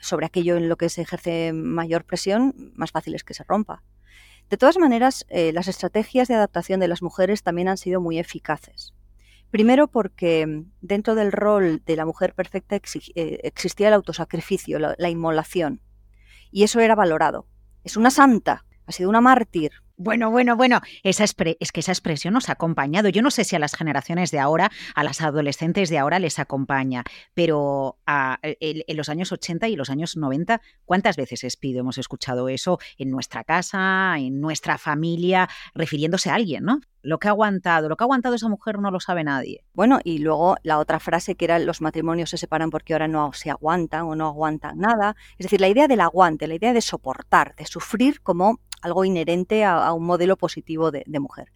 [0.00, 3.82] sobre aquello en lo que se ejerce mayor presión, más fácil es que se rompa.
[4.50, 8.18] De todas maneras, eh, las estrategias de adaptación de las mujeres también han sido muy
[8.18, 8.92] eficaces.
[9.52, 15.80] Primero porque dentro del rol de la mujer perfecta eh, existía el autosacrificio, la inmolación,
[16.50, 17.46] y eso era valorado.
[17.84, 19.70] Es una santa, ha sido una mártir,
[20.02, 23.10] bueno, bueno, bueno, esa es que esa expresión nos ha acompañado.
[23.10, 26.38] Yo no sé si a las generaciones de ahora, a las adolescentes de ahora les
[26.38, 32.48] acompaña, pero en los años 80 y los años 90, ¿cuántas veces, Espido, hemos escuchado
[32.48, 36.80] eso en nuestra casa, en nuestra familia, refiriéndose a alguien, ¿no?
[37.02, 39.64] Lo que ha aguantado, lo que ha aguantado esa mujer no lo sabe nadie.
[39.74, 43.34] Bueno, y luego la otra frase que era los matrimonios se separan porque ahora no
[43.34, 45.14] se aguantan o no aguantan nada.
[45.36, 49.64] Es decir, la idea del aguante, la idea de soportar, de sufrir como algo inherente
[49.64, 51.52] a, un modelo positivo de, mujer.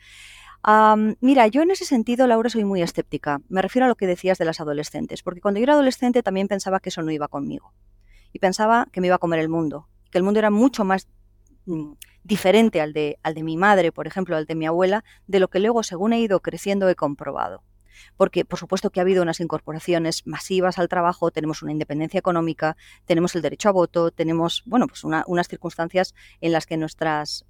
[1.21, 3.41] mira, yo en ese sentido, Laura, soy muy escéptica.
[3.49, 6.49] Me refiero a lo que decías de las adolescentes, porque cuando yo era adolescente también
[6.49, 7.73] pensaba que eso no iba conmigo.
[8.33, 11.09] Y pensaba que me iba a comer el mundo, que el mundo era mucho más
[11.67, 11.93] mm,
[12.25, 15.49] diferente al de, al de mi madre, por ejemplo, al de mi abuela, de lo
[15.49, 17.63] que luego, según he ido creciendo, he comprobado
[18.17, 22.77] porque por supuesto que ha habido unas incorporaciones masivas al trabajo, tenemos una independencia económica,
[23.05, 27.45] tenemos el derecho a voto, tenemos, bueno, pues unas circunstancias en las que nuestras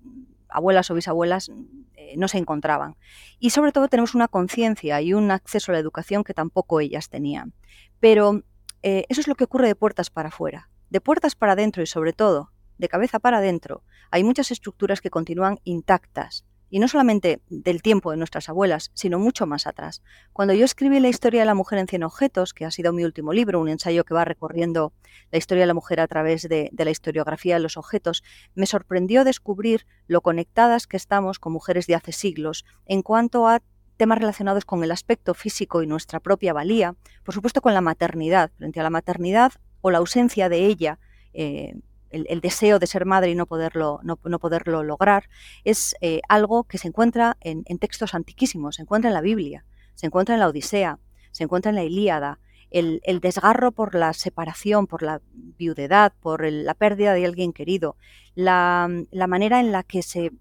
[0.49, 1.51] abuelas o bisabuelas
[1.95, 2.97] eh, no se encontraban.
[3.39, 7.09] Y sobre todo tenemos una conciencia y un acceso a la educación que tampoco ellas
[7.09, 7.53] tenían.
[8.01, 8.43] Pero
[8.83, 10.71] eh, eso es lo que ocurre de puertas para afuera.
[10.91, 15.11] De puertas para adentro y sobre todo de cabeza para adentro, hay muchas estructuras que
[15.11, 20.03] continúan intactas, y no solamente del tiempo de nuestras abuelas, sino mucho más atrás.
[20.33, 23.05] Cuando yo escribí La historia de la mujer en 100 objetos, que ha sido mi
[23.05, 24.93] último libro, un ensayo que va recorriendo
[25.31, 28.23] la historia de la mujer a través de, la historiografía de los objetos,
[28.55, 33.63] me sorprendió descubrir lo conectadas que estamos con mujeres de hace siglos en cuanto a
[33.97, 38.51] temas relacionados con el aspecto físico y nuestra propia valía, por supuesto con la maternidad,
[38.57, 40.99] frente a la maternidad o la ausencia de ella.
[41.33, 41.75] Eh,
[42.15, 45.29] el, deseo de ser madre y no poderlo, no, poderlo lograr,
[45.65, 50.07] es eh, algo que se encuentra en, textos antiquísimos, se encuentra en la Biblia, se
[50.07, 50.99] encuentra en la Odisea,
[51.33, 52.39] se encuentra en la Ilíada.
[52.71, 57.97] El, desgarro por la separación, por la viudedad, por la pérdida de alguien querido,
[58.35, 60.33] la, la manera en la que se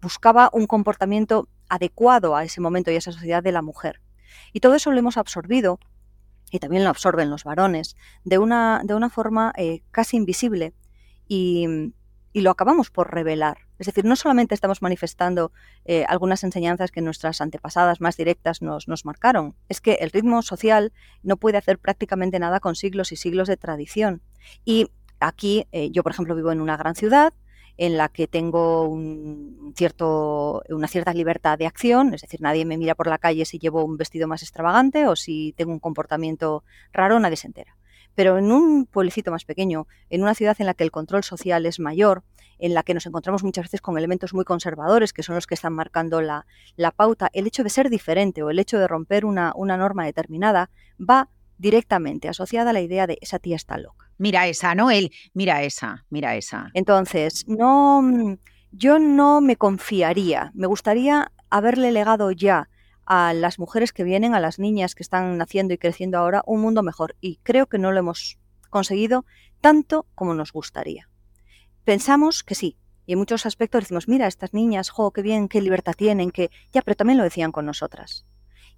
[0.00, 4.00] buscaba un comportamiento adecuado a ese momento y a esa sociedad de la mujer.
[4.52, 5.80] Y todo eso lo hemos absorbido
[6.50, 10.72] y también lo absorben los varones, de una, de una forma eh, casi invisible
[11.28, 11.92] y,
[12.34, 13.58] lo acabamos por revelar.
[13.78, 15.52] Es decir, no solamente estamos manifestando
[15.84, 20.42] eh, algunas enseñanzas que nuestras antepasadas más directas nos, nos, marcaron, es que el ritmo
[20.42, 24.20] social no puede hacer prácticamente nada con siglos y siglos de tradición.
[24.64, 27.32] Y aquí eh, yo, por ejemplo, vivo en una gran ciudad,
[27.76, 32.78] en la que tengo un cierto, una cierta libertad de acción, es decir, nadie me
[32.78, 36.62] mira por la calle si llevo un vestido más extravagante o si tengo un comportamiento
[36.92, 37.76] raro, nadie se entera.
[38.14, 41.66] Pero en un pueblecito más pequeño, en una ciudad en la que el control social
[41.66, 42.22] es mayor,
[42.58, 45.54] en la que nos encontramos muchas veces con elementos muy conservadores, que son los que
[45.54, 46.46] están marcando la,
[46.94, 50.70] pauta, el hecho de ser diferente o el hecho de romper una, una norma determinada
[50.98, 54.03] va directamente asociada a la idea de esa tía está loca.
[54.18, 54.90] Mira esa, ¿no?
[54.90, 56.70] Él, mira esa, mira esa.
[56.74, 58.02] Entonces, no,
[58.70, 60.50] yo no me confiaría.
[60.54, 62.68] Me gustaría haberle legado ya
[63.06, 66.60] a las mujeres que vienen, a las niñas que están naciendo y creciendo ahora, un
[66.60, 67.16] mundo mejor.
[67.20, 68.38] Y creo que no lo hemos
[68.70, 69.24] conseguido
[69.60, 71.08] tanto como nos gustaría.
[71.84, 75.60] Pensamos que sí, y en muchos aspectos decimos, mira, estas niñas, jo, qué bien, qué
[75.60, 78.24] libertad tienen, que ya, pero también lo decían con nosotras.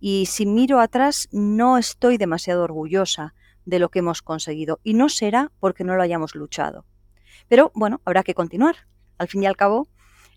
[0.00, 3.34] Y si miro atrás, no estoy demasiado orgullosa
[3.66, 4.80] de lo que hemos conseguido.
[4.82, 6.86] Y no será porque no lo hayamos luchado.
[7.48, 8.76] Pero bueno, habrá que continuar.
[9.18, 9.88] Al fin y al cabo,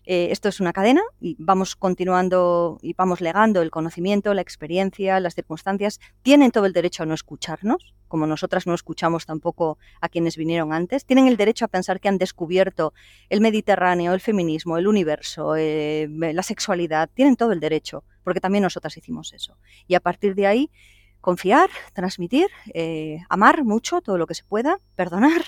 [0.06, 5.20] eh, esto es una cadena y vamos continuando y vamos legando el conocimiento, la experiencia,
[5.20, 6.00] las circunstancias.
[6.22, 10.72] Tienen todo el derecho a no escucharnos, como nosotras no escuchamos tampoco a quienes vinieron
[10.72, 11.04] antes.
[11.04, 12.94] Tienen el derecho a pensar que han descubierto
[13.28, 17.10] el Mediterráneo, el feminismo, el universo, eh, la sexualidad.
[17.12, 19.58] Tienen todo el derecho, porque también nosotras hicimos eso.
[19.86, 20.70] Y a partir de ahí,
[21.20, 25.42] confiar, transmitir, eh, amar mucho todo lo que se pueda, perdonar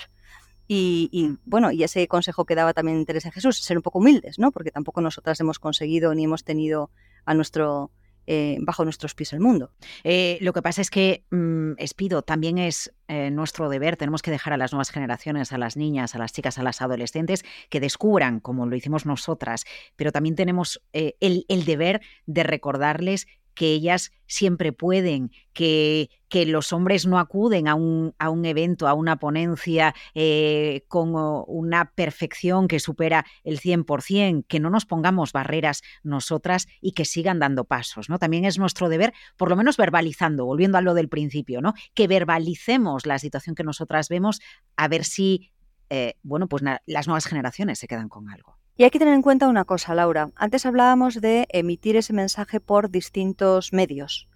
[0.67, 4.51] y, bueno, y ese consejo que daba también Teresa Jesús, ser un poco humildes, ¿no?
[4.51, 6.89] Porque tampoco nosotras hemos conseguido ni hemos tenido
[7.25, 7.91] a nuestro
[8.25, 9.71] eh, bajo nuestros pies el mundo.
[10.05, 12.91] Eh, lo que pasa es que, mm, Espido, también es
[13.31, 16.57] nuestro deber, tenemos que dejar a las nuevas generaciones, a las niñas, a las chicas,
[16.57, 22.41] a las adolescentes, que descubran, como lo hicimos nosotras, pero también tenemos el deber de
[22.41, 28.45] recordarles que ellas siempre pueden, que, que los hombres no acuden a un, a un
[28.45, 31.11] evento, a una ponencia eh, con
[31.47, 37.39] una perfección que supera el 100%, que no nos pongamos barreras nosotras y que sigan
[37.39, 38.09] dando pasos.
[38.09, 38.17] ¿no?
[38.17, 41.73] También es nuestro deber, por lo menos verbalizando, volviendo a lo del principio, ¿no?
[41.93, 44.41] que verbalicemos la situación que nosotras vemos
[44.75, 45.51] a ver si
[45.89, 48.57] eh, bueno, pues las nuevas generaciones se quedan con algo.
[48.75, 50.31] Y hay que tener en cuenta una cosa, Laura.
[50.35, 54.27] Antes hablábamos de emitir ese mensaje por distintos medios.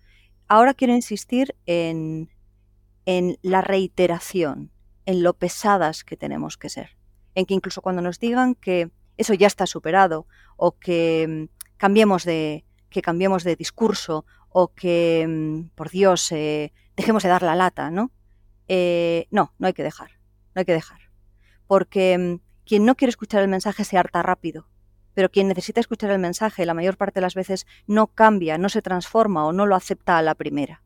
[0.47, 2.29] Ahora quiero insistir en,
[3.05, 4.71] en la reiteración,
[5.05, 6.97] en lo pesadas que tenemos que ser.
[7.33, 12.23] En que incluso cuando nos digan que eso ya está superado o que mm, cambiemos
[12.23, 17.55] de, que cambiemos de discurso o que, mm, por Dios, eh, dejemos de dar la
[17.55, 18.11] lata, ¿no?
[18.67, 20.11] Eh, no, no hay que dejar,
[20.53, 20.99] no hay que dejar.
[21.65, 24.67] Porque mm, quien no quiere escuchar el mensaje se harta rápido,
[25.13, 28.69] pero quien necesita escuchar el mensaje la mayor parte de las veces no cambia, no
[28.69, 30.83] se transforma o no lo acepta a la primera.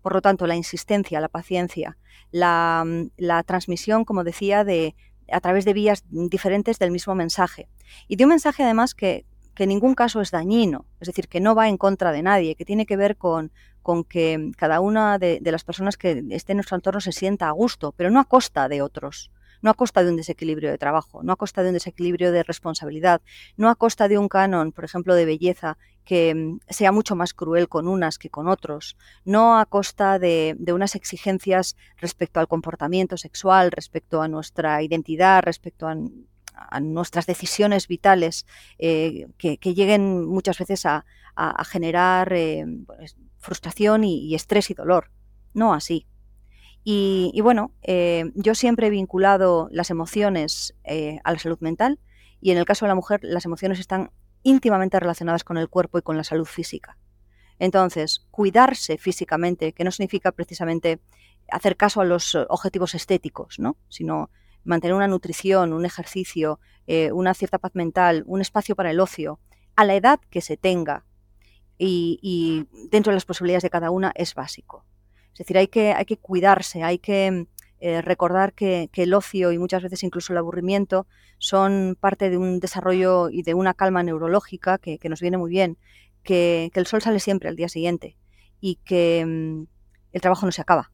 [0.00, 1.96] Por lo tanto, la insistencia, la paciencia,
[2.30, 2.84] la,
[3.16, 4.94] la transmisión, como decía, de,
[5.30, 7.68] a través de vías diferentes del mismo mensaje.
[8.08, 11.40] Y de un mensaje además que, que en ningún caso es dañino, es decir, que
[11.40, 15.18] no va en contra de nadie, que tiene que ver con, con que cada una
[15.18, 18.24] de, las personas que esté en nuestro entorno se sienta a gusto, pero no a
[18.24, 19.30] costa de otros
[19.64, 22.42] no a costa de un desequilibrio de trabajo, no a costa de un desequilibrio de
[22.42, 23.22] responsabilidad,
[23.56, 27.32] no a costa de un canon, por ejemplo, de belleza que mm, sea mucho más
[27.32, 33.16] cruel con unas que con otros, no a costa de, unas exigencias respecto al comportamiento
[33.16, 35.96] sexual, respecto a nuestra identidad, respecto a,
[36.80, 38.46] nuestras decisiones vitales,
[38.78, 41.06] eh, que, lleguen muchas veces a,
[41.64, 45.10] generar eh, pues, frustración y estrés y dolor.
[45.54, 46.06] No así.
[46.86, 51.98] Y, bueno, eh, yo siempre he vinculado las emociones eh, a la salud mental
[52.42, 54.10] y en el caso de la mujer las emociones están
[54.42, 56.98] íntimamente relacionadas con el cuerpo y con la salud física.
[57.58, 61.00] Entonces, cuidarse físicamente, que no significa precisamente
[61.50, 63.78] hacer caso a los objetivos estéticos, ¿no?
[63.88, 64.28] sino
[64.62, 69.40] mantener una nutrición, un ejercicio, eh, una cierta paz mental, un espacio para el ocio,
[69.74, 71.06] a la edad que se tenga
[71.78, 74.84] y dentro de las posibilidades de cada una es básico.
[75.34, 77.46] Es decir, hay que, hay que cuidarse, hay que
[77.80, 81.06] eh, recordar que, el ocio y muchas veces incluso el aburrimiento
[81.38, 85.76] son parte de un desarrollo y de una calma neurológica que, nos viene muy bien,
[86.22, 88.16] que, el sol sale siempre al día siguiente
[88.60, 89.66] y que mm,
[90.12, 90.92] el trabajo no se acaba.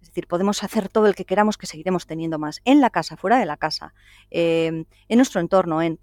[0.00, 3.16] Es decir, podemos hacer todo el que queramos que seguiremos teniendo más, en la casa,
[3.16, 3.94] fuera de la casa,
[4.30, 6.00] em, en nuestro entorno, en...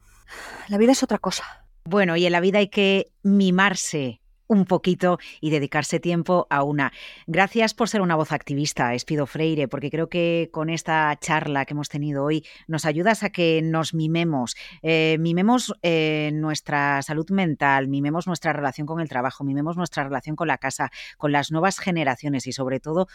[0.69, 1.65] La vida es otra cosa.
[1.84, 6.91] Bueno, y en la vida hay que mimarse, un poquito y dedicarse tiempo a una.
[7.27, 11.73] Gracias por ser una voz activista, Espido Freire, porque creo que con esta charla que
[11.73, 17.87] hemos tenido hoy nos ayudas a que nos mimemos, eh, mimemos eh, nuestra salud mental,
[17.87, 21.77] mimemos nuestra relación con el trabajo, mimemos nuestra relación con la casa, con las nuevas
[21.77, 23.08] generaciones y sobre todo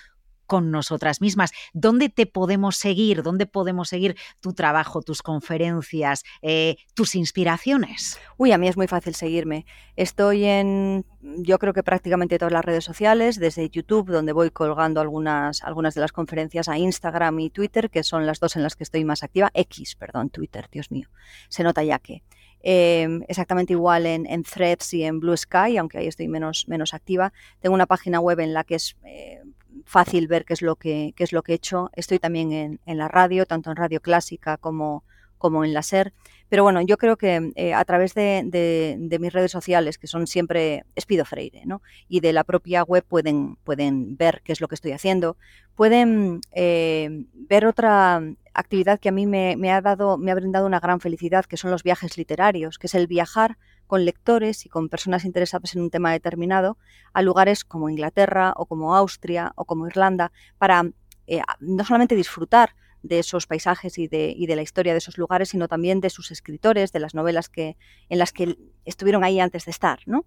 [0.46, 1.52] con nosotras mismas.
[1.72, 3.22] ¿Dónde te podemos seguir?
[3.22, 8.18] ¿Dónde podemos seguir tu trabajo, tus conferencias, eh, tus inspiraciones?
[8.36, 9.66] Uy, a mí es muy fácil seguirme.
[9.96, 15.00] Estoy en, yo creo que prácticamente todas las redes sociales, desde YouTube, donde voy colgando
[15.00, 18.84] algunas, de las conferencias, a Instagram y Twitter, que son las dos en las que
[18.84, 19.50] estoy más activa.
[19.54, 21.08] X, perdón, Twitter, Dios mío.
[21.48, 22.22] Se nota ya que.
[22.66, 27.32] Em, exactamente igual en, Threads y en Blue Sky, aunque ahí estoy menos, menos activa.
[27.60, 29.42] Tengo una página web en la que es eh,
[29.84, 31.90] fácil ver qué es lo que, es lo que he hecho.
[31.94, 35.04] Estoy también en, la radio, tanto en radio clásica como,
[35.38, 36.12] como en la SER.
[36.48, 40.84] Pero bueno, yo creo que eh, a través de, mis redes sociales, que son siempre
[40.94, 41.82] Espido Freire, ¿no?
[42.08, 45.36] y de la propia web pueden, pueden ver qué es lo que estoy haciendo,
[45.74, 48.22] pueden eh, ver otra
[48.54, 51.70] actividad que a mí me, ha dado, me ha brindado una gran felicidad, que son
[51.70, 55.90] los viajes literarios, que es el viajar con lectores y con personas interesadas en un
[55.90, 56.78] tema determinado
[57.12, 60.90] a lugares como Inglaterra o como Austria o como Irlanda para
[61.26, 65.18] eh, no solamente disfrutar de esos paisajes y de, y de, la historia de esos
[65.18, 67.76] lugares, sino también de sus escritores, de las novelas que,
[68.08, 68.56] en las que
[68.86, 69.98] estuvieron ahí antes de estar.
[70.06, 70.24] ¿no?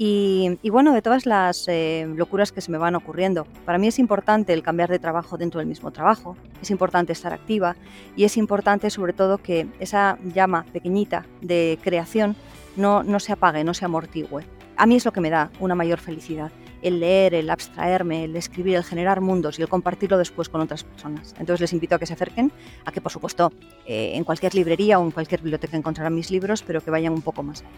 [0.00, 3.46] Y, bueno, de todas las eh, locuras que se me van ocurriendo.
[3.64, 7.32] Para mí es importante el cambiar de trabajo dentro del mismo trabajo, es importante estar
[7.32, 7.74] activa
[8.16, 12.36] y es importante sobre todo que esa llama pequeñita de creación
[12.78, 14.44] no, no se apague, no se amortigüe.
[14.76, 16.50] A mí es lo que me da una mayor felicidad
[16.82, 20.84] el leer, el abstraerme, el escribir, el generar mundos y el compartirlo después con otras
[20.84, 21.34] personas.
[21.38, 22.52] Entonces les invito a que se acerquen,
[22.84, 23.52] a que por supuesto
[23.86, 27.22] eh, en cualquier librería o en cualquier biblioteca encontrarán mis libros, pero que vayan un
[27.22, 27.70] poco más allá.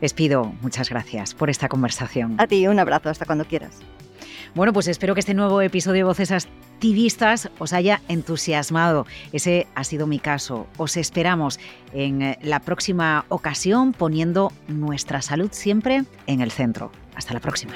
[0.00, 2.36] Les pido muchas gracias por esta conversación.
[2.38, 3.80] A ti, un abrazo, hasta cuando quieras.
[4.56, 9.04] Bueno, pues espero que este nuevo episodio de Voces Activistas os haya entusiasmado.
[9.30, 10.66] Ese ha sido mi caso.
[10.78, 11.60] Os esperamos
[11.92, 16.90] en eh, la próxima ocasión poniendo nuestra salud siempre en el centro.
[17.14, 17.74] Hasta la próxima.